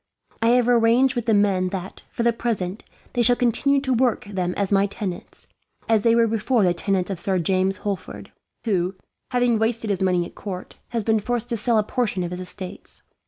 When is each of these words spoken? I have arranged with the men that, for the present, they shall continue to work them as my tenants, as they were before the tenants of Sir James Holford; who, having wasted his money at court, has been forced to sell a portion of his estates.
I 0.41 0.47
have 0.47 0.67
arranged 0.67 1.13
with 1.15 1.27
the 1.27 1.33
men 1.35 1.69
that, 1.69 2.01
for 2.09 2.23
the 2.23 2.33
present, 2.33 2.83
they 3.13 3.21
shall 3.21 3.35
continue 3.35 3.79
to 3.81 3.93
work 3.93 4.25
them 4.25 4.55
as 4.57 4.71
my 4.71 4.87
tenants, 4.87 5.45
as 5.87 6.01
they 6.01 6.15
were 6.15 6.25
before 6.25 6.63
the 6.63 6.73
tenants 6.73 7.11
of 7.11 7.19
Sir 7.19 7.37
James 7.37 7.77
Holford; 7.85 8.31
who, 8.65 8.95
having 9.29 9.59
wasted 9.59 9.91
his 9.91 10.01
money 10.01 10.25
at 10.25 10.33
court, 10.33 10.75
has 10.89 11.03
been 11.03 11.19
forced 11.19 11.49
to 11.49 11.57
sell 11.57 11.77
a 11.77 11.83
portion 11.83 12.23
of 12.23 12.31
his 12.31 12.39
estates. 12.39 13.03